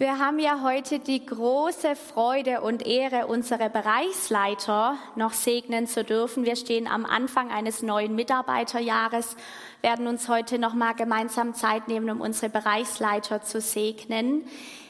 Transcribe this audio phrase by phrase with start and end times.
[0.00, 6.44] Wir haben ja heute die große Freude und Ehre, unsere Bereichsleiter noch segnen zu dürfen.
[6.44, 9.34] Wir stehen am Anfang eines neuen Mitarbeiterjahres,
[9.82, 14.44] werden uns heute noch mal gemeinsam Zeit nehmen, um unsere Bereichsleiter zu segnen.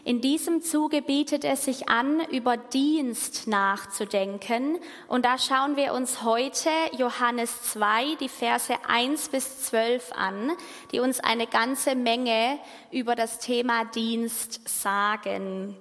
[0.08, 4.78] In diesem Zuge bietet es sich an, über Dienst nachzudenken.
[5.06, 10.52] Und da schauen wir uns heute Johannes 2, die Verse 1 bis 12 an,
[10.92, 12.58] die uns eine ganze Menge
[12.90, 15.76] über das Thema Dienst sagen.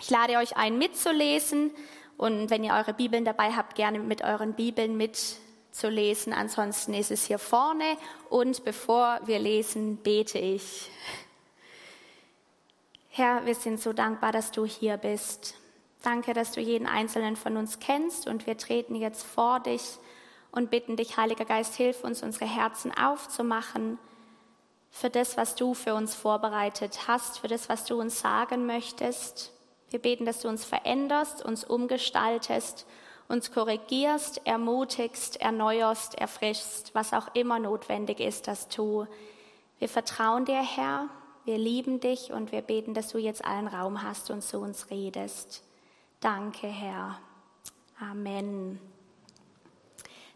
[0.00, 1.70] Ich lade euch ein, mitzulesen.
[2.16, 6.32] Und wenn ihr eure Bibeln dabei habt, gerne mit euren Bibeln mitzulesen.
[6.32, 7.98] Ansonsten ist es hier vorne.
[8.30, 10.88] Und bevor wir lesen, bete ich.
[13.18, 15.56] Herr, wir sind so dankbar, dass du hier bist.
[16.04, 19.98] Danke, dass du jeden einzelnen von uns kennst und wir treten jetzt vor dich
[20.52, 23.98] und bitten dich, Heiliger Geist, hilf uns, unsere Herzen aufzumachen
[24.92, 29.52] für das, was du für uns vorbereitet hast, für das, was du uns sagen möchtest.
[29.90, 32.86] Wir beten, dass du uns veränderst, uns umgestaltest,
[33.26, 39.08] uns korrigierst, ermutigst, erneuerst, erfrischst, was auch immer notwendig ist, dass du.
[39.80, 41.08] Wir vertrauen dir, Herr,
[41.48, 44.90] wir lieben dich und wir beten, dass du jetzt allen Raum hast und zu uns
[44.90, 45.64] redest.
[46.20, 47.18] Danke, Herr.
[47.98, 48.78] Amen.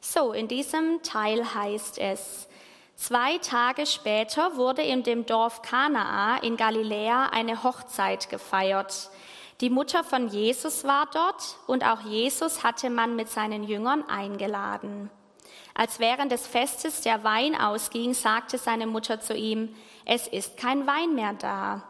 [0.01, 2.49] So, in diesem Teil heißt es,
[2.97, 9.11] zwei Tage später wurde in dem Dorf Kanaa in Galiläa eine Hochzeit gefeiert.
[9.61, 15.11] Die Mutter von Jesus war dort und auch Jesus hatte man mit seinen Jüngern eingeladen.
[15.75, 20.87] Als während des Festes der Wein ausging, sagte seine Mutter zu ihm, es ist kein
[20.87, 21.83] Wein mehr da.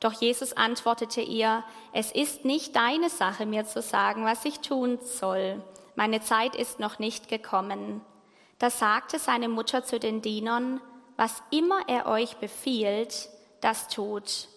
[0.00, 4.98] Doch Jesus antwortete ihr, es ist nicht deine Sache, mir zu sagen, was ich tun
[5.02, 5.62] soll.
[5.94, 8.02] Meine Zeit ist noch nicht gekommen.
[8.58, 10.80] Da sagte seine Mutter zu den Dienern,
[11.16, 13.28] was immer er euch befiehlt,
[13.60, 14.48] das tut.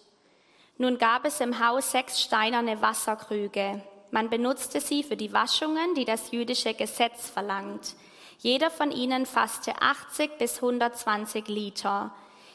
[0.78, 3.82] Nun gab es im Haus sechs steinerne Wasserkrüge.
[4.10, 7.94] Man benutzte sie für die Waschungen, die das jüdische Gesetz verlangt.
[8.42, 12.10] Jeder von ihnen fasste 80 bis 120 Liter.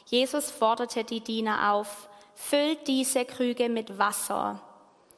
[0.08, 4.62] Jesus forderte die Diener auf, füllt diese Krüge mit Wasser.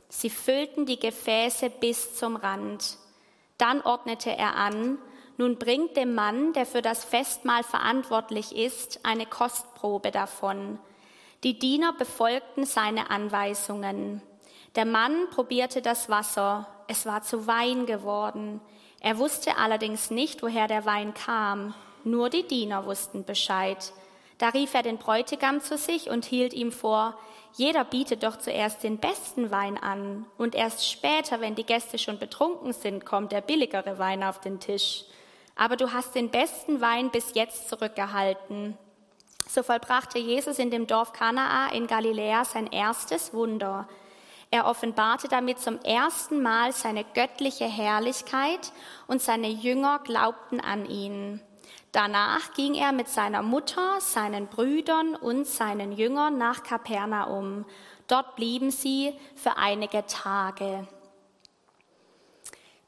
[0.10, 2.98] Sie füllten die Gefäße bis zum Rand.
[3.58, 4.98] Dann ordnete er an,
[5.38, 10.80] nun bringt dem Mann, der für das Festmahl verantwortlich ist, eine Kostprobe davon.
[11.46, 14.22] Die Diener befolgten seine Anweisungen.
[14.76, 16.68] Der Mann probierte das Wasser.
[16.90, 18.60] Es war zu Wein geworden.
[19.08, 21.74] Er wusste allerdings nicht, woher der Wein kam.
[22.04, 23.94] Nur die Diener wussten Bescheid.
[24.38, 27.18] Da rief er den Bräutigam zu sich und hielt ihm vor,
[27.54, 32.20] jeder bietet doch zuerst den besten Wein an, und erst später, wenn die Gäste schon
[32.20, 35.06] betrunken sind, kommt der billigere Wein auf den Tisch.
[35.56, 38.78] Aber du hast den besten Wein bis jetzt zurückgehalten.
[39.48, 43.88] So vollbrachte Jesus in dem Dorf Kanaa in Galiläa sein erstes Wunder.
[44.50, 48.72] Er offenbarte damit zum ersten Mal seine göttliche Herrlichkeit
[49.08, 51.42] und seine Jünger glaubten an ihn.
[51.92, 57.66] Danach ging er mit seiner Mutter, seinen Brüdern und seinen Jüngern nach Kapernaum.
[58.08, 60.88] Dort blieben sie für einige Tage.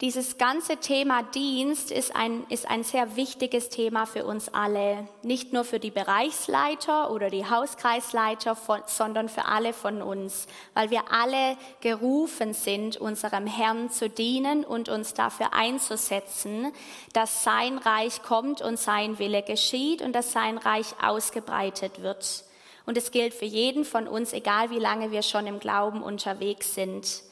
[0.01, 5.09] Dieses ganze Thema Dienst ist ein, ist ein sehr wichtiges Thema für uns alle.
[5.23, 10.89] Nicht nur für die Bereichsleiter oder die Hauskreisleiter, von, sondern für alle von uns, weil
[10.89, 16.71] wir alle gerufen sind, unserem Herrn zu dienen und uns dafür einzusetzen,
[17.11, 22.45] dass sein Reich kommt und sein Wille geschieht und dass sein Reich ausgebreitet wird.
[22.85, 26.73] Und es gilt für jeden von uns, egal wie lange wir schon im Glauben unterwegs
[26.73, 27.27] sind.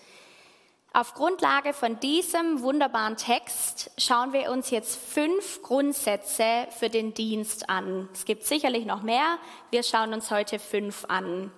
[0.94, 7.70] Auf Grundlage von diesem wunderbaren Text schauen wir uns jetzt fünf Grundsätze für den Dienst
[7.70, 8.10] an.
[8.14, 9.38] Es gibt sicherlich noch mehr.
[9.70, 11.52] Wir schauen uns heute fünf an.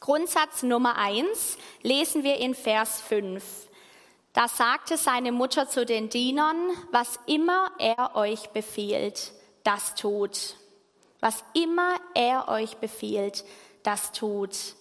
[0.00, 3.44] Grundsatz Nummer eins lesen wir in Vers fünf.
[4.32, 9.32] Da sagte seine Mutter zu den Dienern, was immer er euch befiehlt,
[9.62, 10.56] das tut.
[11.20, 13.44] Was immer er euch befiehlt,
[13.84, 14.74] das tut.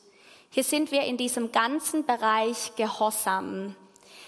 [0.53, 3.75] Hier sind wir in diesem ganzen Bereich Gehorsam.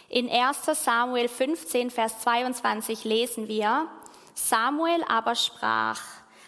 [0.09, 3.87] In 1 Samuel 15, Vers 22 lesen wir,
[4.33, 6.01] Samuel aber sprach,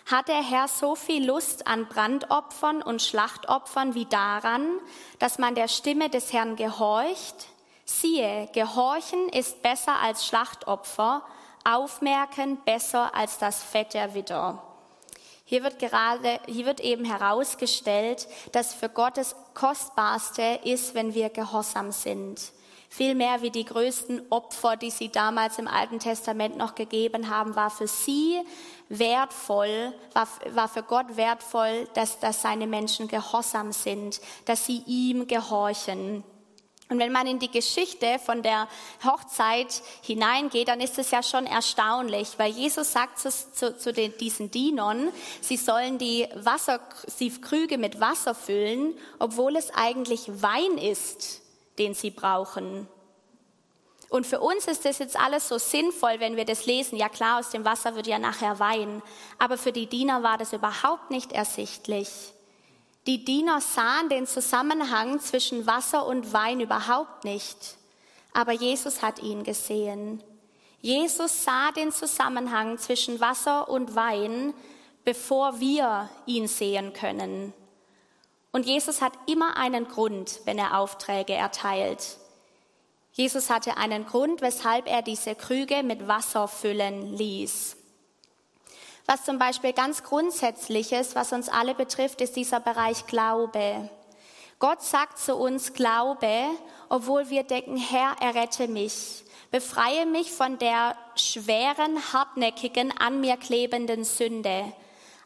[0.07, 4.79] hat der Herr so viel Lust an Brandopfern und Schlachtopfern wie daran,
[5.19, 7.45] dass man der Stimme des Herrn gehorcht?
[7.85, 11.21] Siehe, gehorchen ist besser als Schlachtopfer,
[11.63, 14.59] aufmerken besser als das Fett der Widder.
[15.49, 21.29] Hier wird gerade, hier wird eben herausgestellt, dass für Gott das Kostbarste ist, wenn wir
[21.29, 22.51] gehorsam sind.
[22.89, 27.55] Viel mehr wie die größten Opfer, die sie damals im Alten Testament noch gegeben haben,
[27.55, 28.41] war für sie
[28.89, 35.27] wertvoll, war, war für Gott wertvoll, dass, dass seine Menschen gehorsam sind, dass sie ihm
[35.27, 36.25] gehorchen.
[36.89, 38.67] Und wenn man in die Geschichte von der
[39.03, 44.17] Hochzeit hineingeht, dann ist es ja schon erstaunlich, weil Jesus sagt zu, zu, zu den,
[44.17, 45.11] diesen Dienern,
[45.41, 46.79] sie sollen die Wasser,
[47.19, 51.41] die Krüge mit Wasser füllen, obwohl es eigentlich Wein ist,
[51.77, 52.87] den sie brauchen.
[54.09, 56.97] Und für uns ist das jetzt alles so sinnvoll, wenn wir das lesen.
[56.97, 59.01] Ja klar, aus dem Wasser wird ja nachher Wein.
[59.37, 62.07] Aber für die Diener war das überhaupt nicht ersichtlich.
[63.07, 67.77] Die Diener sahen den Zusammenhang zwischen Wasser und Wein überhaupt nicht,
[68.33, 70.21] aber Jesus hat ihn gesehen.
[70.81, 74.53] Jesus sah den Zusammenhang zwischen Wasser und Wein,
[75.05, 77.53] bevor wir ihn sehen können.
[78.51, 82.17] Und Jesus hat immer einen Grund, wenn er Aufträge erteilt.
[83.13, 87.76] Jesus hatte einen Grund, weshalb er diese Krüge mit Wasser füllen ließ.
[89.09, 93.89] Was zum Beispiel ganz Grundsätzliches, was uns alle betrifft, ist dieser Bereich Glaube.
[94.59, 96.43] Gott sagt zu uns Glaube,
[96.89, 104.03] obwohl wir denken, Herr, errette mich, befreie mich von der schweren, hartnäckigen, an mir klebenden
[104.03, 104.73] Sünde.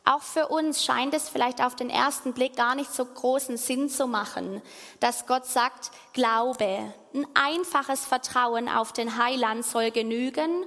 [0.06, 3.90] Auch für uns scheint es vielleicht auf den ersten Blick gar nicht so großen Sinn
[3.90, 4.62] zu machen,
[5.00, 10.66] dass Gott sagt, Glaube, ein einfaches Vertrauen auf den Heiland soll genügen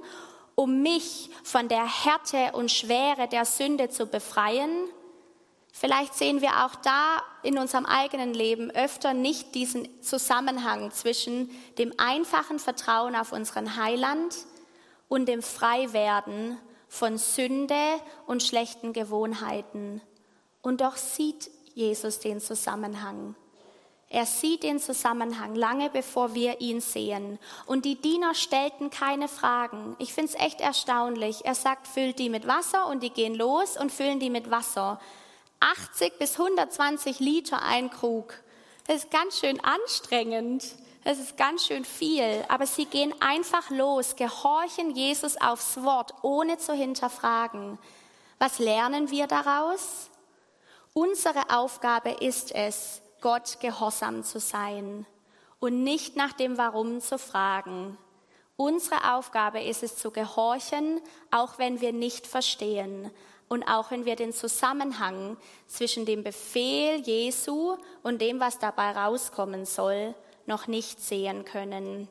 [0.55, 4.89] um mich von der Härte und Schwere der Sünde zu befreien.
[5.71, 11.93] Vielleicht sehen wir auch da in unserem eigenen Leben öfter nicht diesen Zusammenhang zwischen dem
[11.97, 14.35] einfachen Vertrauen auf unseren Heiland
[15.09, 16.57] und dem Freiwerden
[16.87, 17.75] von Sünde
[18.25, 20.01] und schlechten Gewohnheiten.
[20.61, 23.35] Und doch sieht Jesus den Zusammenhang.
[24.09, 27.39] Er sieht den Zusammenhang lange bevor wir ihn sehen.
[27.65, 29.95] Und die Diener stellten keine Fragen.
[29.99, 31.43] Ich finde es echt erstaunlich.
[31.43, 34.99] Er sagt, füllt die mit Wasser und die gehen los und füllen die mit Wasser.
[35.59, 38.33] 80 bis 120 Liter ein Krug.
[38.87, 40.63] Das ist ganz schön anstrengend.
[41.03, 42.45] Das ist ganz schön viel.
[42.47, 47.79] Aber sie gehen einfach los, gehorchen Jesus aufs Wort, ohne zu hinterfragen.
[48.39, 50.09] Was lernen wir daraus?
[50.93, 55.07] Unsere Aufgabe ist es, Gott gehorsam zu sein
[55.59, 57.97] und nicht nach dem Warum zu fragen.
[58.55, 61.01] Unsere Aufgabe ist es zu gehorchen,
[61.31, 63.09] auch wenn wir nicht verstehen
[63.49, 69.65] und auch wenn wir den Zusammenhang zwischen dem Befehl Jesu und dem, was dabei rauskommen
[69.65, 70.13] soll,
[70.45, 72.07] noch nicht sehen können.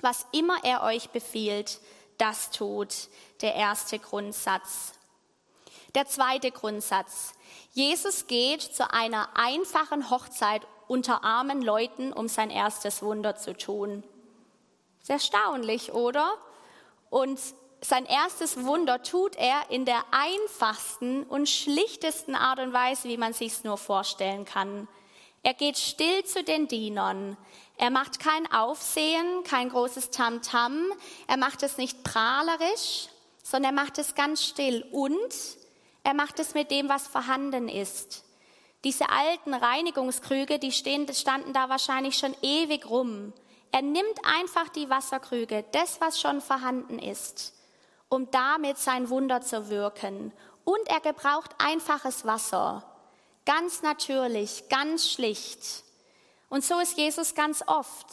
[0.00, 1.80] Was immer er euch befiehlt,
[2.18, 3.08] das tut
[3.40, 4.94] der erste Grundsatz.
[5.94, 7.32] Der zweite Grundsatz.
[7.72, 14.04] Jesus geht zu einer einfachen Hochzeit unter armen Leuten, um sein erstes Wunder zu tun.
[15.02, 16.32] Sehr erstaunlich, oder?
[17.10, 17.40] Und
[17.80, 23.32] sein erstes Wunder tut er in der einfachsten und schlichtesten Art und Weise, wie man
[23.32, 24.86] sich's nur vorstellen kann.
[25.42, 27.36] Er geht still zu den Dienern.
[27.78, 30.72] Er macht kein Aufsehen, kein großes Tamtam.
[30.72, 30.92] -Tam.
[31.26, 33.08] Er macht es nicht prahlerisch,
[33.42, 35.59] sondern er macht es ganz still und
[36.02, 38.24] er macht es mit dem, was vorhanden ist.
[38.84, 43.34] Diese alten Reinigungskrüge, die stehen, standen da wahrscheinlich schon ewig rum.
[43.72, 47.54] Er nimmt einfach die Wasserkrüge, das, was schon vorhanden ist,
[48.08, 50.32] um damit sein Wunder zu wirken.
[50.64, 52.84] Und er gebraucht einfaches Wasser.
[53.44, 55.84] Ganz natürlich, ganz schlicht.
[56.48, 58.06] Und so ist Jesus ganz oft.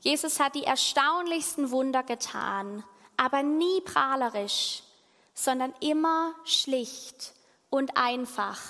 [0.00, 2.84] Jesus hat die erstaunlichsten Wunder getan,
[3.16, 4.82] aber nie prahlerisch,
[5.34, 7.34] sondern immer schlicht
[7.72, 8.60] und einfach.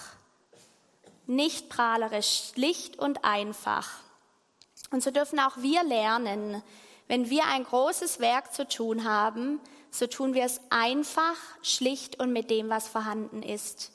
[1.27, 3.91] Nicht prahlerisch, schlicht und einfach.
[4.93, 6.63] Und so dürfen auch wir lernen,
[7.09, 12.33] wenn wir ein großes Werk zu tun haben, so tun wir es einfach, schlicht und
[12.33, 13.91] mit dem, was vorhanden ist.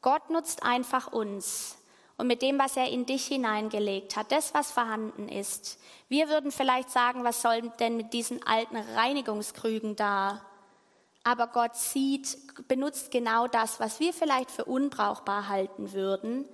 [0.00, 1.76] Gott nutzt einfach uns
[2.16, 5.78] und mit dem, was er in dich hineingelegt hat, das, was vorhanden ist.
[6.08, 10.40] Wir würden vielleicht sagen, was soll denn mit diesen alten Reinigungskrügen da?
[11.26, 16.44] Aber Gott sieht, benutzt genau das, was wir vielleicht für unbrauchbar halten würden,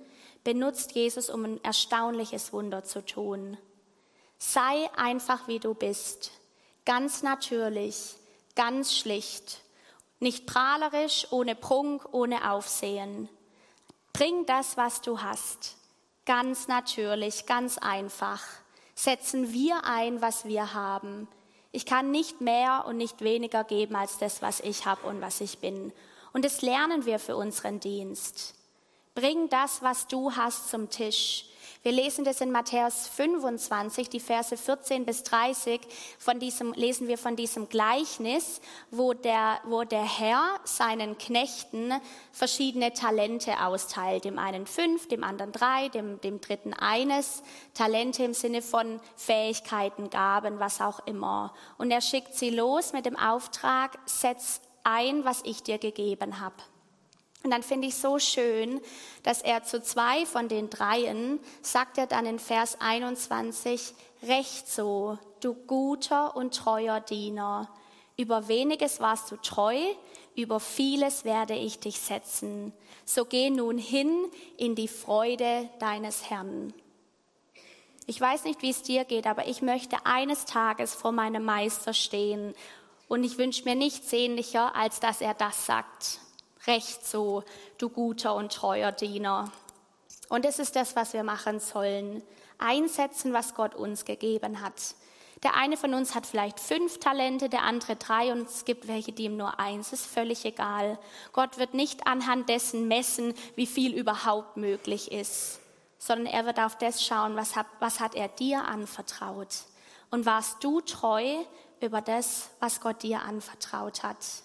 [0.43, 3.55] benutzt Jesus, um ein erstaunliches Wunder zu tun.
[4.39, 6.31] Sei einfach wie du bist,
[6.85, 8.15] ganz natürlich,
[8.55, 9.61] ganz schlicht,
[10.19, 13.29] nicht prahlerisch, ohne Prunk, ohne Aufsehen.
[14.11, 15.75] Bring das, was du hast,
[16.25, 18.41] ganz natürlich, ganz einfach.
[18.95, 21.27] Setzen wir ein, was wir haben
[21.73, 25.41] ich kann nicht mehr und nicht weniger geben als das, was ich habe und was
[25.41, 25.91] ich bin.
[26.31, 28.53] Und das lernen wir für unseren Dienst.
[29.15, 31.45] Bring das, was du hast, zum Tisch.
[31.83, 35.81] Wir lesen das in Matthäus 25, die Verse 14 bis 30.
[36.17, 41.91] Von diesem, lesen wir von diesem Gleichnis, wo der, wo der Herr seinen Knechten
[42.31, 44.23] verschiedene Talente austeilt.
[44.23, 47.43] Dem einen fünf, dem anderen drei, dem, dem dritten eines.
[47.73, 51.53] Talente im Sinne von Fähigkeiten, Gaben, was auch immer.
[51.77, 56.55] Und er schickt sie los mit dem Auftrag, setz ein, was ich dir gegeben habe.
[57.43, 58.79] Und dann finde ich so schön,
[59.23, 65.17] dass er zu zwei von den dreien sagt er dann in Vers 21, Recht so,
[65.41, 67.69] du guter und treuer Diener.
[68.15, 69.77] Über weniges warst du treu,
[70.35, 72.71] über vieles werde ich dich setzen.
[73.05, 76.73] So geh nun hin in die Freude deines Herrn.
[78.05, 81.93] Ich weiß nicht, wie es dir geht, aber ich möchte eines Tages vor meinem Meister
[81.93, 82.53] stehen
[83.07, 86.19] und ich wünsche mir nichts sehnlicher, als dass er das sagt.
[86.65, 87.43] Recht so,
[87.77, 89.51] du guter und treuer Diener.
[90.29, 92.23] Und es ist das, was wir machen sollen.
[92.57, 94.95] Einsetzen, was Gott uns gegeben hat.
[95.43, 99.11] Der eine von uns hat vielleicht fünf Talente, der andere drei und es gibt welche,
[99.11, 99.91] die ihm nur eins.
[99.91, 100.97] Ist völlig egal.
[101.33, 105.59] Gott wird nicht anhand dessen messen, wie viel überhaupt möglich ist,
[105.99, 109.65] sondern er wird auf das schauen, was hat, was hat er dir anvertraut.
[110.11, 111.35] Und warst du treu
[111.81, 114.42] über das, was Gott dir anvertraut hat?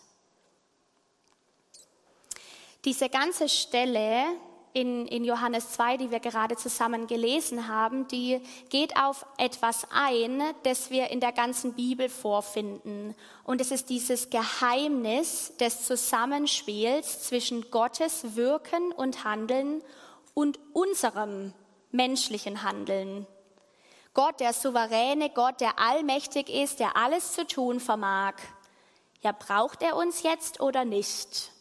[2.85, 4.25] Diese ganze Stelle
[4.73, 10.42] in, in Johannes 2, die wir gerade zusammen gelesen haben, die geht auf etwas ein,
[10.62, 13.14] das wir in der ganzen Bibel vorfinden.
[13.44, 19.82] Und es ist dieses Geheimnis des Zusammenspiels zwischen Gottes Wirken und Handeln
[20.35, 21.52] und unserem
[21.90, 23.26] menschlichen Handeln.
[24.14, 28.35] Gott, der souveräne Gott, der allmächtig ist, der alles zu tun vermag.
[29.23, 31.52] Ja, braucht er uns jetzt oder nicht?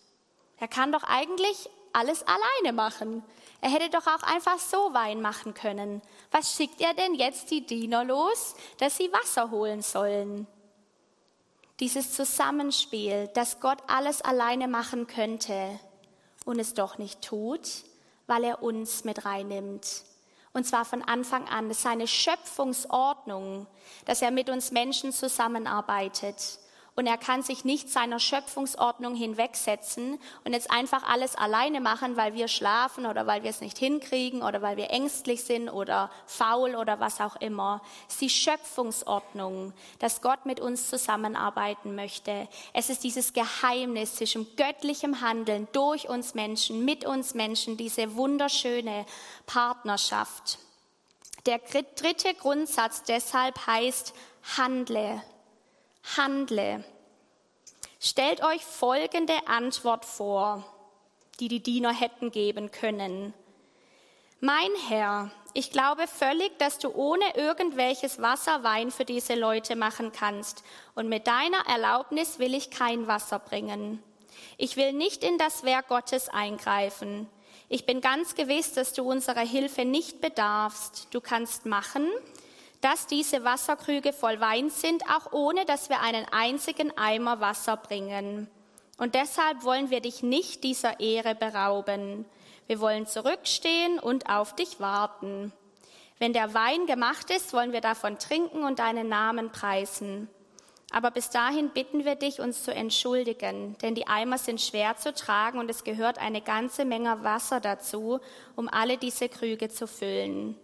[0.59, 3.23] Er kann doch eigentlich alles alleine machen.
[3.61, 6.01] Er hätte doch auch einfach so Wein machen können.
[6.31, 10.47] Was schickt er denn jetzt die Diener los, dass sie Wasser holen sollen?
[11.79, 15.79] Dieses Zusammenspiel, dass Gott alles alleine machen könnte
[16.45, 17.67] und es doch nicht tut,
[18.25, 20.03] weil er uns mit reinnimmt.
[20.53, 21.71] Und zwar von Anfang an.
[21.73, 23.67] Seine Schöpfungsordnung,
[24.05, 26.59] dass er mit uns Menschen zusammenarbeitet
[26.97, 32.33] und er kann sich nicht seiner Schöpfungsordnung hinwegsetzen und jetzt einfach alles alleine machen, weil
[32.33, 36.73] wir schlafen oder weil wir es nicht hinkriegen oder weil wir ängstlich sind oder faul
[36.75, 37.83] oder was auch immer.
[38.07, 42.47] Es ist die Schöpfungsordnung, dass Gott mit uns zusammenarbeiten möchte.
[42.73, 49.05] Es ist dieses Geheimnis zwischen göttlichem Handeln durch uns Menschen, mit uns Menschen, diese wunderschöne
[49.45, 50.57] Partnerschaft.
[51.45, 54.15] Der dritte Grundsatz deshalb heißt,
[54.57, 55.21] handle
[56.15, 56.83] handle.
[57.99, 60.63] Stellt euch folgende Antwort vor,
[61.39, 63.33] die die Diener hätten geben können.
[64.39, 70.11] Mein Herr, ich glaube völlig, dass du ohne irgendwelches Wasser Wein für diese Leute machen
[70.11, 74.03] kannst, und mit deiner Erlaubnis will ich kein Wasser bringen.
[74.57, 77.27] Ich will nicht in das Werk Gottes eingreifen.
[77.69, 81.07] Ich bin ganz gewiss, dass du unserer Hilfe nicht bedarfst.
[81.11, 82.07] Du kannst machen,
[82.87, 88.49] dass diese Wasserkrüge voll Wein sind, auch ohne dass wir einen einzigen Eimer Wasser bringen.
[88.97, 92.23] Und deshalb wollen wir dich nicht dieser Ehre berauben.
[92.65, 95.51] Wir wollen zurückstehen und auf dich warten.
[96.17, 100.29] Wenn der Wein gemacht ist, wollen wir davon trinken und deinen Namen preisen.
[100.89, 105.13] Aber bis dahin bitten wir dich, uns zu entschuldigen, denn die Eimer sind schwer zu
[105.13, 108.21] tragen und es gehört eine ganze Menge Wasser dazu,
[108.55, 110.57] um alle diese Krüge zu füllen.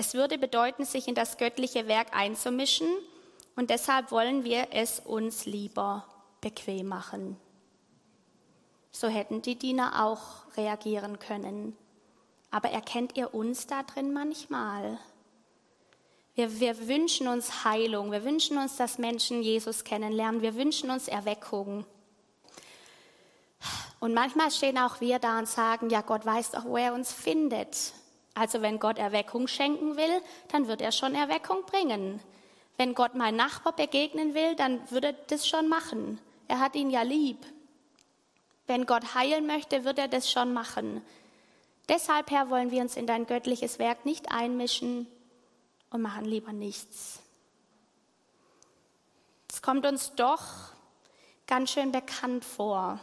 [0.00, 2.86] Es würde bedeuten, sich in das göttliche Werk einzumischen
[3.56, 6.06] und deshalb wollen wir es uns lieber
[6.40, 7.36] bequem machen.
[8.92, 11.76] So hätten die Diener auch reagieren können.
[12.52, 15.00] Aber erkennt ihr uns da drin manchmal?
[16.36, 21.08] Wir, wir, wünschen uns Heilung, wir wünschen uns, dass Menschen Jesus kennenlernen, wir wünschen uns
[21.08, 21.84] Erweckung.
[23.98, 27.12] Und manchmal stehen auch wir da und sagen, ja, Gott weiß doch, wo er uns
[27.12, 27.94] findet.
[28.38, 32.20] Also wenn Gott Erweckung schenken will, dann wird er schon Erweckung bringen.
[32.76, 36.20] Wenn Gott mein Nachbar begegnen will, dann wird er das schon machen.
[36.46, 37.44] Er hat ihn ja lieb.
[38.68, 41.02] Wenn Gott heilen möchte, wird er das schon machen.
[41.88, 45.08] Deshalb, Herr, wollen wir uns in dein göttliches Werk nicht einmischen
[45.90, 47.20] und machen lieber nichts.
[49.50, 50.44] Es kommt uns doch
[51.48, 53.00] ganz schön bekannt vor.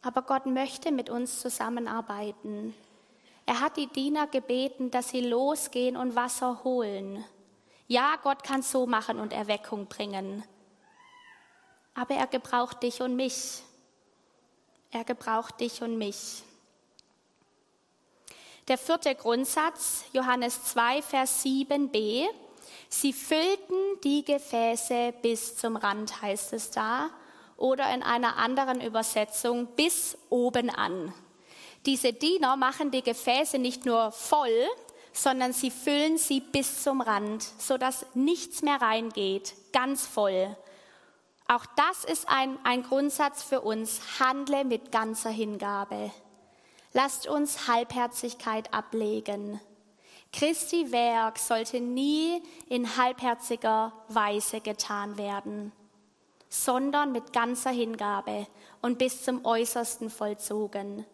[0.00, 2.74] Aber Gott möchte mit uns zusammenarbeiten.
[3.46, 7.24] Er hat die Diener gebeten, dass sie losgehen und Wasser holen.
[7.86, 10.44] Ja, Gott kann so machen und Erweckung bringen.
[11.94, 13.62] Aber er gebraucht dich und mich.
[14.90, 16.42] Er gebraucht dich und mich.
[18.66, 22.26] Der vierte Grundsatz, Johannes 2, Vers 7b.
[22.88, 27.10] Sie füllten die Gefäße bis zum Rand, heißt es da.
[27.58, 31.12] Oder in einer anderen Übersetzung, bis oben an.
[31.86, 34.68] Diese Diener machen die Gefäße nicht nur voll,
[35.12, 40.56] sondern sie füllen sie bis zum Rand, sodass nichts mehr reingeht, ganz voll.
[41.46, 44.00] Auch das ist ein, ein Grundsatz für uns.
[44.18, 46.10] Handle mit ganzer Hingabe.
[46.92, 49.60] Lasst uns Halbherzigkeit ablegen.
[50.32, 55.70] Christi Werk sollte nie in halbherziger Weise getan werden,
[56.48, 58.48] sondern mit ganzer Hingabe
[58.80, 61.04] und bis zum Äußersten vollzogen.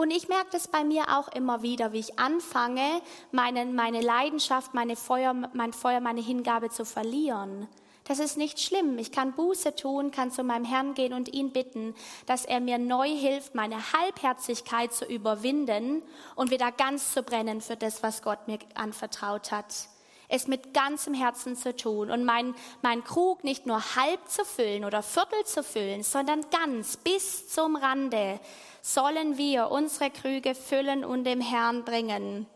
[0.00, 3.02] Und ich merke das bei mir auch immer wieder, wie ich anfange,
[3.32, 7.68] meine, meine Leidenschaft, meine Feuer, mein Feuer, meine Hingabe zu verlieren.
[8.04, 8.96] Das ist nicht schlimm.
[8.96, 12.78] Ich kann Buße tun, kann zu meinem Herrn gehen und ihn bitten, dass er mir
[12.78, 16.02] neu hilft, meine Halbherzigkeit zu überwinden
[16.34, 19.66] und wieder ganz zu brennen für das, was Gott mir anvertraut hat.
[20.28, 24.86] Es mit ganzem Herzen zu tun und mein, mein Krug nicht nur halb zu füllen
[24.86, 28.40] oder Viertel zu füllen, sondern ganz bis zum Rande
[28.82, 32.46] sollen wir unsere Krüge füllen und dem Herrn bringen.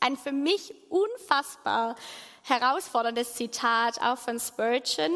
[0.00, 1.96] Ein für mich unfassbar
[2.44, 5.12] herausforderndes Zitat auch von Spurgeon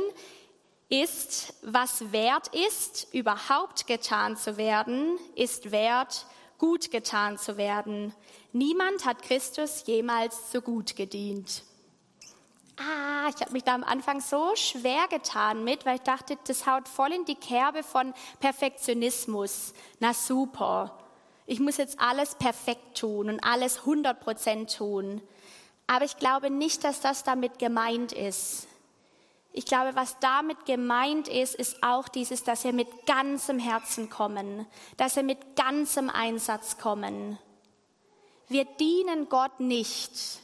[0.88, 6.26] ist, was wert ist, überhaupt getan zu werden, ist wert,
[6.58, 8.14] gut getan zu werden.
[8.52, 11.62] Niemand hat Christus jemals so gut gedient.
[12.82, 16.66] Ah, ich habe mich da am Anfang so schwer getan mit, weil ich dachte, das
[16.66, 19.72] haut voll in die Kerbe von Perfektionismus.
[20.00, 20.98] Na super,
[21.46, 25.22] ich muss jetzt alles perfekt tun und alles 100 Prozent tun.
[25.86, 28.66] Aber ich glaube nicht, dass das damit gemeint ist.
[29.52, 34.66] Ich glaube, was damit gemeint ist, ist auch dieses, dass wir mit ganzem Herzen kommen,
[34.96, 37.38] dass wir mit ganzem Einsatz kommen.
[38.48, 40.40] Wir dienen Gott nicht,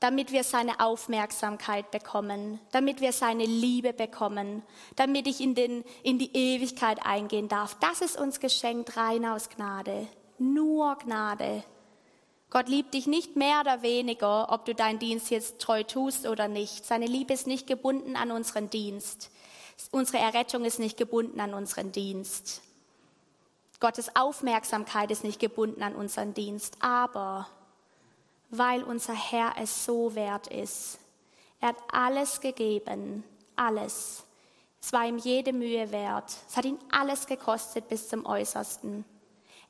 [0.00, 4.62] damit wir seine Aufmerksamkeit bekommen, damit wir seine Liebe bekommen,
[4.96, 7.76] damit ich in, den, in die Ewigkeit eingehen darf.
[7.80, 10.06] Das ist uns geschenkt rein aus Gnade,
[10.38, 11.64] nur Gnade.
[12.50, 16.46] Gott liebt dich nicht mehr oder weniger, ob du deinen Dienst jetzt treu tust oder
[16.46, 16.84] nicht.
[16.84, 19.30] Seine Liebe ist nicht gebunden an unseren Dienst.
[19.90, 22.62] Unsere Errettung ist nicht gebunden an unseren Dienst.
[23.80, 26.76] Gottes Aufmerksamkeit ist nicht gebunden an unseren Dienst.
[26.80, 27.48] Aber
[28.58, 30.98] weil unser Herr es so wert ist,
[31.60, 33.24] er hat alles gegeben,
[33.56, 34.24] alles.
[34.82, 36.30] Es war ihm jede Mühe wert.
[36.46, 39.04] Es hat ihn alles gekostet bis zum Äußersten.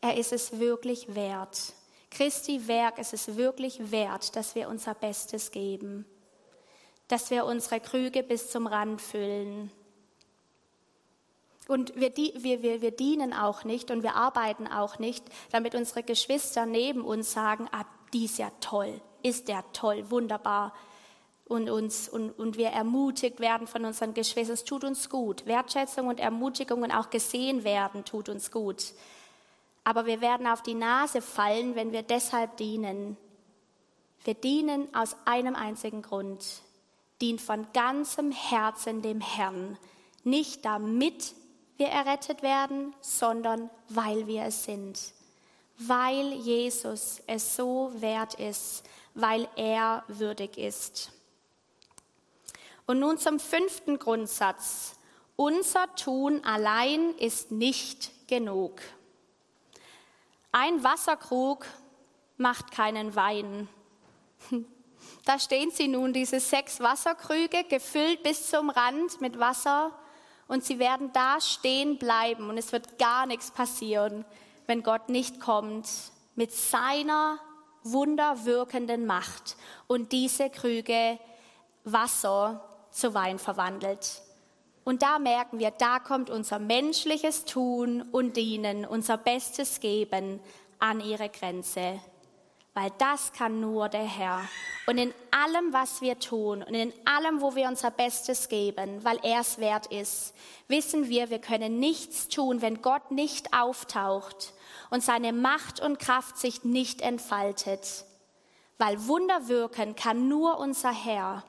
[0.01, 1.73] Er ist es wirklich wert.
[2.11, 6.05] Christi Werk ist es wirklich wert, dass wir unser Bestes geben,
[7.09, 9.71] dass wir unsere Krüge bis zum Rand füllen.
[11.67, 16.03] Und wir, wir, wir, wir dienen auch nicht und wir arbeiten auch nicht, damit unsere
[16.03, 17.85] Geschwister neben uns sagen, ah,
[18.15, 20.73] die ist ja toll, ist der toll, wunderbar.
[21.47, 24.55] Und, uns, und, und wir ermutigt werden von unseren Geschwistern.
[24.55, 25.45] Es tut uns gut.
[25.45, 28.95] Wertschätzung und Ermutigung und auch gesehen werden tut uns gut.
[29.85, 33.19] Aber wir werden auf die Nase fallen, wenn wir deshalb dienen.
[34.25, 36.63] Wir dienen aus einem einzigen Grund.
[37.21, 39.77] Dient von ganzem Herzen dem Herrn.
[40.23, 41.35] Nicht damit
[41.77, 44.99] wir errettet werden, sondern weil wir es sind.
[45.79, 48.85] Weil Jesus es so wert ist,
[49.15, 51.11] weil er würdig ist.
[52.87, 54.97] Und nun zum fünften Grundsatz.
[55.37, 58.81] Unser Tun allein ist nicht genug.
[60.53, 61.67] Ein Wasserkrug
[62.37, 63.69] macht keinen Wein.
[65.27, 69.93] Da stehen sie nun, diese sechs Wasserkrüge, gefüllt bis zum Rand mit Wasser,
[70.49, 74.25] und sie werden da stehen bleiben und es wird gar nichts passieren,
[74.67, 75.89] wenn Gott nicht kommt
[76.35, 77.39] mit seiner
[77.83, 81.19] wunderwirkenden Macht und diese Krüge
[81.85, 84.23] Wasser zu Wein verwandelt.
[84.85, 90.41] Und da merken wir, da kommt unser menschliches Tun und Dienen, unser Bestes geben
[90.79, 92.01] an ihre Grenze.
[92.75, 94.41] Weil das kann nur der Herr.
[94.87, 99.19] Und in allem, was wir tun und in allem, wo wir unser Bestes geben, weil
[99.23, 100.35] er es wert ist,
[100.67, 104.53] wissen wir, wir können nichts tun, wenn Gott nicht auftaucht
[104.91, 108.05] und seine Macht und Kraft sich nicht entfaltet.
[108.77, 111.45] Weil Wunder wirken kann nur unser Herr.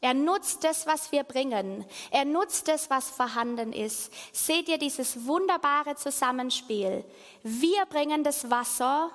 [0.00, 1.84] Er nutzt das, was wir bringen.
[2.10, 4.12] Er nutzt das, was vorhanden ist.
[4.32, 7.04] Seht ihr dieses wunderbare Zusammenspiel?
[7.42, 9.10] Wir bringen das Wasser,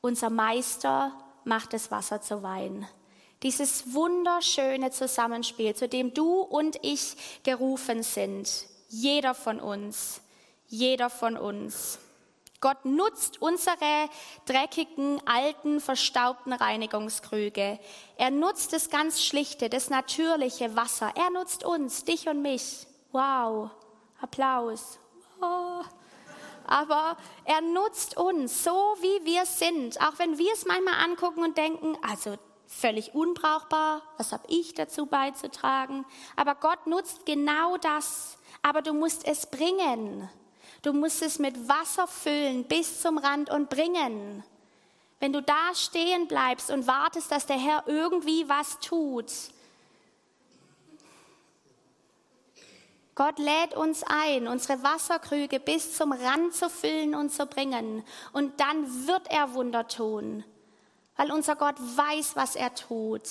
[0.00, 1.12] unser Meister
[1.44, 2.86] macht das Wasser zu Wein.
[3.42, 8.66] Dieses wunderschöne Zusammenspiel, zu dem du und ich gerufen sind.
[8.88, 10.20] Jeder von uns.
[10.66, 11.98] Jeder von uns.
[12.60, 14.08] Gott nutzt unsere
[14.44, 17.78] dreckigen, alten, verstaubten Reinigungskrüge.
[18.16, 21.12] Er nutzt das ganz schlichte, das natürliche Wasser.
[21.14, 22.86] Er nutzt uns, dich und mich.
[23.12, 23.70] Wow,
[24.20, 24.98] Applaus.
[25.40, 25.82] Oh.
[26.68, 30.00] Aber er nutzt uns so, wie wir sind.
[30.00, 35.06] Auch wenn wir es manchmal angucken und denken, also völlig unbrauchbar, was habe ich dazu
[35.06, 36.04] beizutragen?
[36.36, 38.36] Aber Gott nutzt genau das.
[38.62, 40.28] Aber du musst es bringen.
[40.82, 44.44] Du musst es mit Wasser füllen bis zum Rand und bringen.
[45.20, 49.32] Wenn du da stehen bleibst und wartest, dass der Herr irgendwie was tut.
[53.18, 58.04] Gott lädt uns ein, unsere Wasserkrüge bis zum Rand zu füllen und zu bringen.
[58.32, 60.44] Und dann wird er Wunder tun,
[61.16, 63.28] weil unser Gott weiß, was er tut.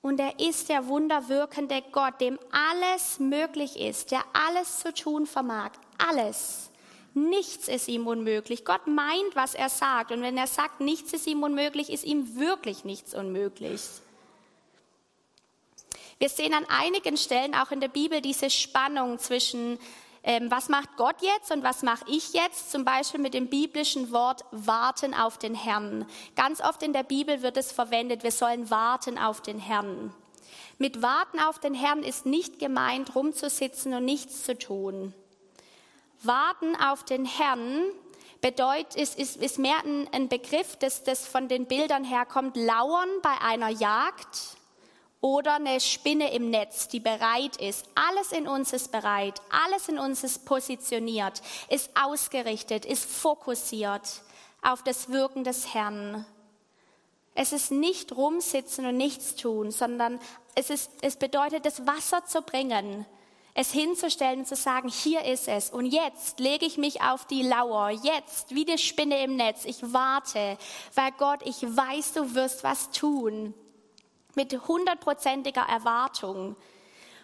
[0.00, 5.72] Und er ist der wunderwirkende Gott, dem alles möglich ist, der alles zu tun vermag.
[5.98, 6.70] Alles.
[7.12, 8.64] Nichts ist ihm unmöglich.
[8.64, 10.12] Gott meint, was er sagt.
[10.12, 13.82] Und wenn er sagt, nichts ist ihm unmöglich, ist ihm wirklich nichts unmöglich.
[16.24, 19.78] Wir sehen an einigen Stellen auch in der Bibel diese Spannung zwischen
[20.22, 22.70] ähm, was macht Gott jetzt und was mache ich jetzt?
[22.70, 26.06] Zum Beispiel mit dem biblischen Wort warten auf den Herrn.
[26.34, 30.14] Ganz oft in der Bibel wird es verwendet, wir sollen warten auf den Herrn.
[30.78, 35.12] Mit warten auf den Herrn ist nicht gemeint, rumzusitzen und nichts zu tun.
[36.22, 37.82] Warten auf den Herrn
[38.40, 43.10] bedeutet, ist, ist, ist mehr ein, ein Begriff, das, das von den Bildern herkommt, lauern
[43.20, 44.56] bei einer Jagd
[45.24, 47.86] oder eine Spinne im Netz, die bereit ist.
[47.94, 54.02] Alles in uns ist bereit, alles in uns ist positioniert, ist ausgerichtet, ist fokussiert
[54.60, 56.26] auf das Wirken des Herrn.
[57.34, 60.20] Es ist nicht rumsitzen und nichts tun, sondern
[60.56, 63.06] es, ist, es bedeutet, das Wasser zu bringen,
[63.54, 65.70] es hinzustellen und zu sagen, hier ist es.
[65.70, 69.90] Und jetzt lege ich mich auf die Lauer, jetzt wie die Spinne im Netz, ich
[69.90, 70.58] warte,
[70.94, 73.54] weil Gott, ich weiß, du wirst was tun
[74.36, 76.56] mit hundertprozentiger Erwartung.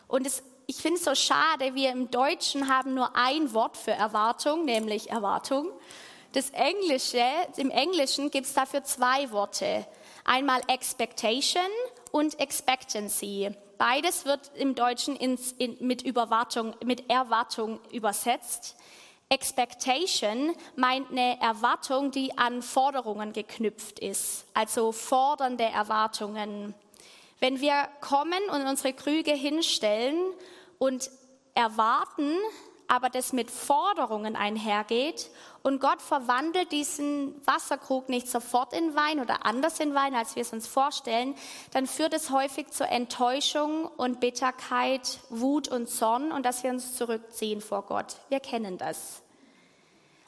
[0.08, 3.92] Und es, ich finde es so schade, wir im Deutschen haben nur ein Wort für
[3.92, 5.70] Erwartung, nämlich Erwartung.
[6.32, 7.24] Das Englische,
[7.56, 9.86] im Englischen gibt es dafür zwei Worte.
[10.24, 11.62] Einmal Expectation
[12.12, 13.50] und Expectancy.
[13.78, 18.76] Beides wird im Deutschen ins, in, mit, Überwartung, mit Erwartung übersetzt.
[19.28, 26.74] Expectation meint eine Erwartung, die an Forderungen geknüpft ist, also fordernde Erwartungen.
[27.40, 30.16] Wenn wir kommen und unsere Krüge hinstellen
[30.78, 31.10] und
[31.54, 32.36] erwarten,
[32.86, 35.30] aber das mit Forderungen einhergeht
[35.62, 40.42] und Gott verwandelt diesen Wasserkrug nicht sofort in Wein oder anders in Wein, als wir
[40.42, 41.36] es uns vorstellen,
[41.72, 46.96] dann führt es häufig zur Enttäuschung und Bitterkeit, Wut und Zorn und dass wir uns
[46.96, 48.16] zurückziehen vor Gott.
[48.28, 49.22] Wir kennen das.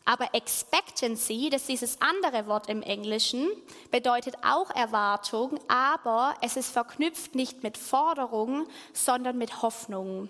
[0.05, 3.49] Aber Expectancy, das ist dieses andere Wort im Englischen,
[3.91, 10.29] bedeutet auch Erwartung, aber es ist verknüpft nicht mit Forderung, sondern mit Hoffnung.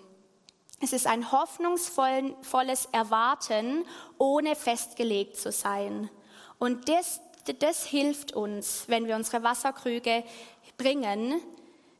[0.79, 3.85] Es ist ein hoffnungsvolles Erwarten,
[4.17, 6.09] ohne festgelegt zu sein.
[6.59, 7.21] Und das,
[7.59, 10.23] das hilft uns, wenn wir unsere Wasserkrüge
[10.77, 11.41] bringen,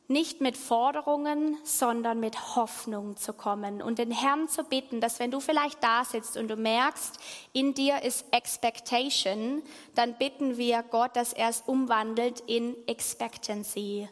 [0.06, 5.30] nicht mit Forderungen, sondern mit Hoffnung zu kommen und den Herrn zu bitten, dass wenn
[5.30, 7.18] du vielleicht da sitzt und du merkst,
[7.52, 9.62] in dir ist Expectation,
[9.94, 14.08] dann bitten wir Gott, dass er es umwandelt in Expectancy.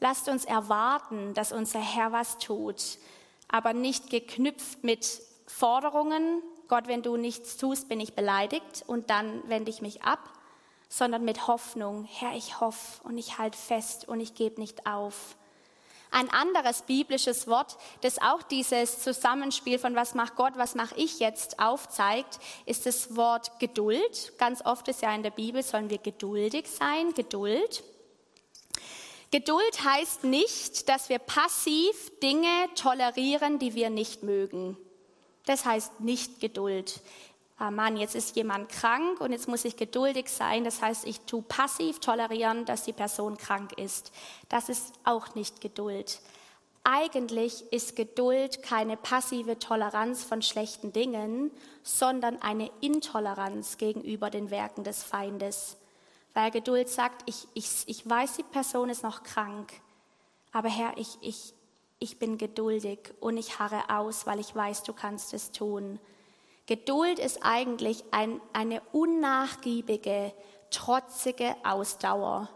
[0.00, 2.98] Lasst uns erwarten, dass unser Herr was tut,
[3.48, 6.42] aber nicht geknüpft mit Forderungen.
[6.68, 10.20] Gott, wenn du nichts tust, bin ich beleidigt und dann wende ich mich ab,
[10.96, 12.04] sondern mit Hoffnung.
[12.04, 15.36] Herr, ich hoffe und ich halte fest und ich gebe nicht auf.
[16.12, 21.18] Ein anderes biblisches Wort, das auch dieses Zusammenspiel von was macht Gott, was mache ich
[21.18, 24.34] jetzt aufzeigt, ist das Wort Geduld.
[24.38, 27.82] Ganz oft ist ja in der Bibel, sollen wir geduldig sein, Geduld.
[29.32, 34.76] Geduld heißt nicht, dass wir passiv Dinge tolerieren, die wir nicht mögen.
[35.44, 37.00] Das heißt nicht Geduld
[37.56, 40.64] ah Mann, jetzt ist jemand krank und jetzt muss ich geduldig sein.
[40.64, 44.12] Das heißt, ich tue passiv tolerieren, dass die Person krank ist.
[44.48, 46.20] Das ist auch nicht Geduld.
[46.82, 51.50] Eigentlich ist Geduld keine passive Toleranz von schlechten Dingen,
[51.82, 55.78] sondern eine Intoleranz gegenüber den Werken des Feindes.
[56.34, 59.72] Weil Geduld sagt, ich, ich, ich weiß, die Person ist noch krank,
[60.52, 61.54] aber Herr, ich, ich,
[62.00, 65.98] ich bin geduldig und ich harre aus, weil ich weiß, du kannst es tun.
[66.66, 70.32] Geduld ist eigentlich ein, eine unnachgiebige,
[70.70, 72.48] trotzige Ausdauer,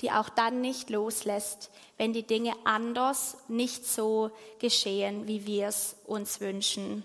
[0.00, 5.96] die auch dann nicht loslässt, wenn die Dinge anders nicht so geschehen, wie wir es
[6.06, 7.04] uns wünschen.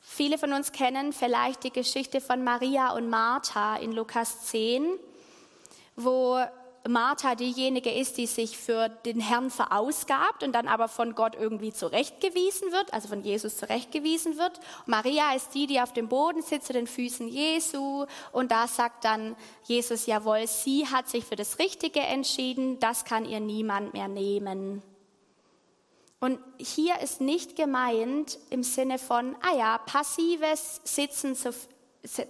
[0.00, 4.98] Viele von uns kennen vielleicht die Geschichte von Maria und Martha in Lukas 10,
[5.96, 6.38] wo
[6.88, 11.72] Martha diejenige ist, die sich für den Herrn verausgabt und dann aber von Gott irgendwie
[11.72, 14.60] zurechtgewiesen wird, also von Jesus zurechtgewiesen wird.
[14.86, 19.04] Maria ist die, die auf dem Boden sitzt zu den Füßen Jesu und da sagt
[19.04, 24.08] dann Jesus, jawohl, sie hat sich für das Richtige entschieden, das kann ihr niemand mehr
[24.08, 24.82] nehmen.
[26.22, 31.34] Und hier ist nicht gemeint im Sinne von, ah ja, passives Sitzen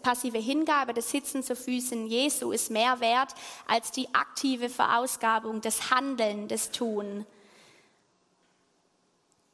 [0.03, 3.35] passive Hingabe, das Sitzen zu Füßen Jesu ist mehr wert
[3.67, 7.27] als die aktive Verausgabung, das Handeln, das Tun.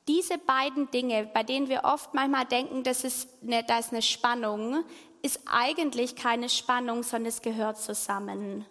[0.08, 4.02] Diese beiden Dinge, bei denen wir oft manchmal denken, das ist eine, da ist eine
[4.02, 4.84] Spannung,
[5.22, 8.64] ist eigentlich keine Spannung, sondern es gehört zusammen.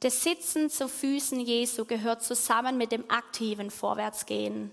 [0.00, 4.70] Das Sitzen zu Füßen Jesu gehört zusammen mit dem aktiven Vorwärtsgehen.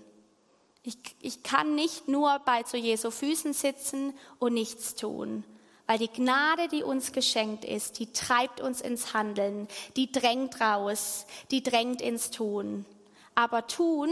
[0.82, 5.44] Ich, ich kann nicht nur bei zu Jesu Füßen sitzen und nichts tun,
[5.90, 11.26] weil die Gnade, die uns geschenkt ist, die treibt uns ins Handeln, die drängt raus,
[11.50, 12.86] die drängt ins Tun.
[13.34, 14.08] Aber tun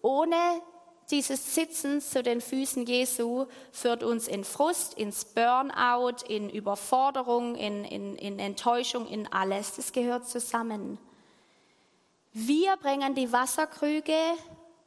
[0.00, 0.34] ohne
[1.12, 7.84] dieses Sitzen zu den Füßen Jesu führt uns in Frust, ins Burnout, in Überforderung, in,
[7.84, 9.76] in, in Enttäuschung, in alles.
[9.76, 10.98] Das gehört zusammen.
[12.32, 14.18] Wir bringen die Wasserkrüge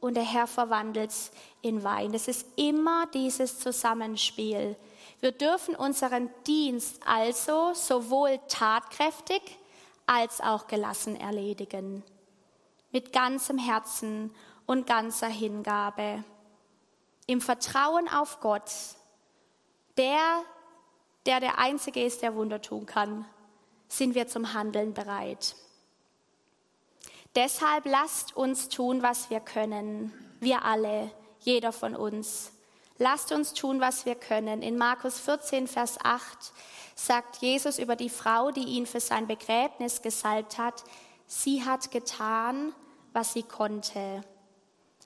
[0.00, 1.30] und der Herr verwandelt es
[1.62, 2.12] in Wein.
[2.12, 4.76] Das ist immer dieses Zusammenspiel.
[5.20, 9.42] Wir dürfen unseren Dienst also sowohl tatkräftig
[10.06, 12.02] als auch gelassen erledigen.
[12.92, 14.34] Mit ganzem Herzen
[14.66, 16.24] und ganzer Hingabe.
[17.26, 18.70] Im Vertrauen auf Gott,
[19.96, 20.42] der,
[21.24, 23.24] der der Einzige ist, der Wunder tun kann,
[23.88, 25.56] sind wir zum Handeln bereit.
[27.34, 30.12] Deshalb lasst uns tun, was wir können.
[30.40, 32.52] Wir alle, jeder von uns.
[32.98, 34.62] Lasst uns tun, was wir können.
[34.62, 36.52] In Markus 14, Vers 8
[36.94, 40.84] sagt Jesus über die Frau, die ihn für sein Begräbnis gesalbt hat,
[41.26, 42.72] sie hat getan,
[43.12, 44.22] was sie konnte.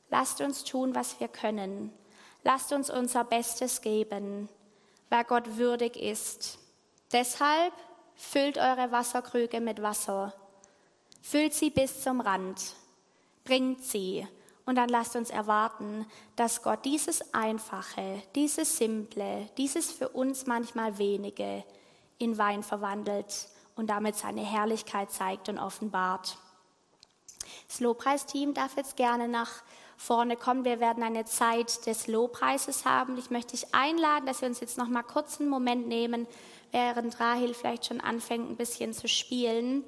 [0.08, 1.92] Lasst uns tun, was wir können.
[2.44, 4.48] Lasst uns unser Bestes geben,
[5.08, 6.58] weil Gott würdig ist.
[7.12, 7.72] Deshalb
[8.14, 10.32] füllt eure Wasserkrüge mit Wasser
[11.22, 12.74] Füllt sie bis zum Rand,
[13.44, 14.26] bringt sie
[14.66, 20.98] und dann lasst uns erwarten, dass Gott dieses Einfache, dieses Simple, dieses für uns manchmal
[20.98, 21.64] wenige
[22.18, 26.36] in Wein verwandelt und damit seine Herrlichkeit zeigt und offenbart.
[27.68, 29.50] Das Lobpreisteam darf jetzt gerne nach
[29.96, 30.64] vorne kommen.
[30.64, 33.18] Wir werden eine Zeit des Lobpreises haben.
[33.18, 36.26] Ich möchte dich einladen, dass wir uns jetzt noch mal kurz einen Moment nehmen,
[36.72, 39.84] während Rahel vielleicht schon anfängt, ein bisschen zu spielen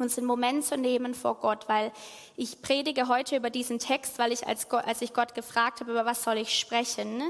[0.00, 1.92] uns einen Moment zu nehmen vor Gott, weil
[2.36, 5.90] ich predige heute über diesen Text, weil ich als, Gott, als ich Gott gefragt habe,
[5.92, 7.22] über was soll ich sprechen,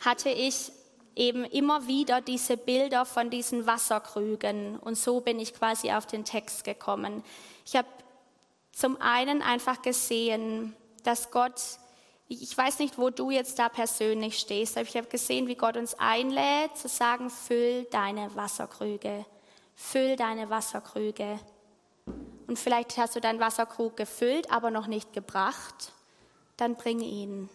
[0.00, 0.72] hatte ich
[1.16, 4.78] eben immer wieder diese Bilder von diesen Wasserkrügen.
[4.78, 7.22] Und so bin ich quasi auf den Text gekommen.
[7.66, 7.88] Ich habe
[8.72, 11.60] zum einen einfach gesehen, dass Gott,
[12.28, 15.76] ich weiß nicht, wo du jetzt da persönlich stehst, aber ich habe gesehen, wie Gott
[15.76, 19.26] uns einlädt zu sagen, füll deine Wasserkrüge,
[19.74, 21.38] füll deine Wasserkrüge
[22.46, 25.92] und vielleicht hast du deinen Wasserkrug gefüllt, aber noch nicht gebracht,
[26.56, 27.48] dann bring ihn.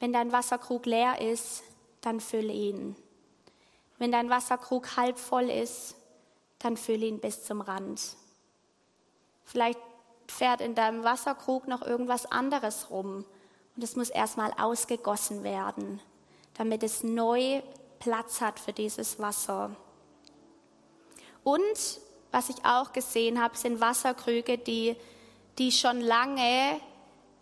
[0.00, 1.62] Wenn dein Wasserkrug leer ist,
[2.00, 2.96] dann füll ihn.
[3.98, 5.94] Wenn dein Wasserkrug halb voll ist,
[6.58, 8.16] dann füll ihn bis zum Rand.
[9.44, 9.78] Vielleicht
[10.26, 13.24] fährt in deinem Wasserkrug noch irgendwas anderes rum
[13.76, 16.00] und es muss erstmal ausgegossen werden,
[16.54, 17.62] damit es neu
[18.00, 19.76] Platz hat für dieses Wasser.
[21.44, 22.00] Und
[22.32, 24.96] was ich auch gesehen habe, sind Wasserkrüge, die,
[25.58, 26.80] die schon lange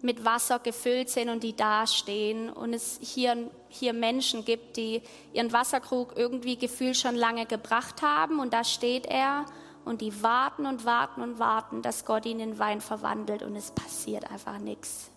[0.02, 2.50] mit Wasser gefüllt sind und die dastehen.
[2.50, 8.40] Und es hier, hier Menschen gibt, die ihren Wasserkrug irgendwie gefühlt schon lange gebracht haben
[8.40, 9.46] und da steht er
[9.84, 13.70] und die warten und warten und warten, dass Gott ihn in Wein verwandelt und es
[13.70, 15.10] passiert einfach nichts.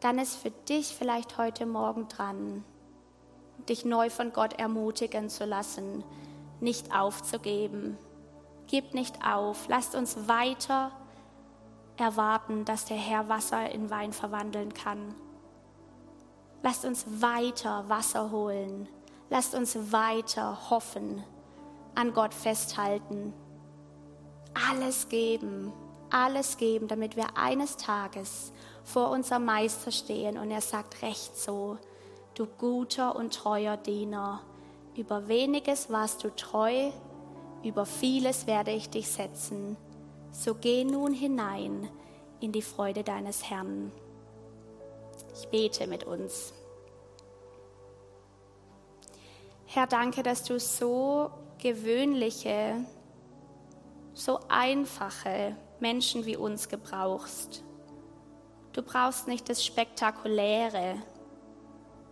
[0.00, 2.64] Dann ist für dich vielleicht heute Morgen dran,
[3.68, 6.04] dich neu von Gott ermutigen zu lassen,
[6.60, 7.98] nicht aufzugeben,
[8.66, 9.68] Gebt nicht auf.
[9.68, 10.90] Lasst uns weiter
[11.96, 15.14] erwarten, dass der Herr Wasser in Wein verwandeln kann.
[16.62, 18.88] Lasst uns weiter Wasser holen.
[19.30, 21.22] Lasst uns weiter hoffen,
[21.94, 23.32] an Gott festhalten.
[24.70, 25.72] Alles geben,
[26.10, 28.52] alles geben, damit wir eines Tages
[28.84, 31.78] vor unserem Meister stehen und er sagt, recht so,
[32.34, 34.40] du guter und treuer Diener,
[34.96, 36.92] über weniges warst du treu,
[37.64, 39.76] über vieles werde ich dich setzen.
[40.30, 41.88] So geh nun hinein
[42.40, 43.90] in die Freude deines Herrn.
[45.34, 46.52] Ich bete mit uns.
[49.66, 52.84] Herr, danke, dass du so gewöhnliche,
[54.12, 57.64] so einfache Menschen wie uns gebrauchst.
[58.72, 60.96] Du brauchst nicht das Spektakuläre,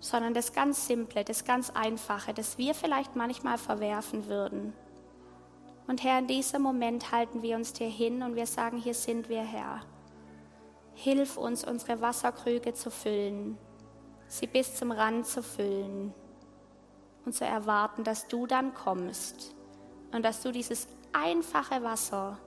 [0.01, 4.73] sondern das ganz Simple, das ganz Einfache, das wir vielleicht manchmal verwerfen würden.
[5.87, 9.29] Und Herr, in diesem Moment halten wir uns dir hin und wir sagen, hier sind
[9.29, 9.81] wir, Herr.
[10.95, 13.59] Hilf uns, unsere Wasserkrüge zu füllen,
[14.29, 16.15] sie bis zum Rand zu füllen
[17.25, 19.55] und zu erwarten, dass du dann kommst
[20.13, 22.39] und dass du dieses einfache Wasser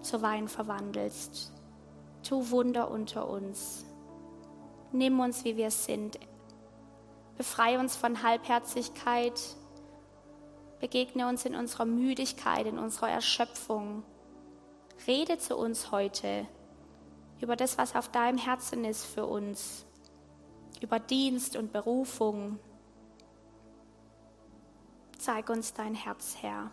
[0.00, 1.52] zu Wein verwandelst.
[2.26, 3.84] Tu Wunder unter uns.
[4.92, 6.18] Nimm uns, wie wir sind.
[7.36, 9.38] Befreie uns von Halbherzigkeit.
[10.80, 14.04] Begegne uns in unserer Müdigkeit, in unserer Erschöpfung.
[15.06, 16.46] Rede zu uns heute
[17.40, 19.86] über das, was auf deinem Herzen ist für uns,
[20.80, 22.58] über Dienst und Berufung.
[25.18, 26.70] Zeig uns dein Herz, Herr.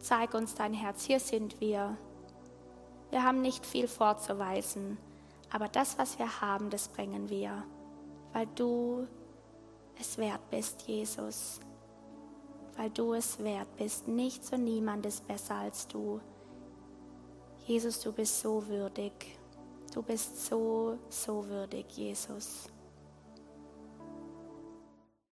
[0.00, 1.04] Zeig uns dein Herz.
[1.04, 1.96] Hier sind wir.
[3.10, 4.98] Wir haben nicht viel vorzuweisen,
[5.50, 7.64] aber das, was wir haben, das bringen wir,
[8.32, 9.06] weil du
[9.98, 11.60] es wert bist, Jesus.
[12.76, 14.06] Weil du es wert bist.
[14.06, 16.20] Nichts und niemand ist besser als du.
[17.66, 19.38] Jesus, du bist so würdig.
[19.92, 22.68] Du bist so, so würdig, Jesus.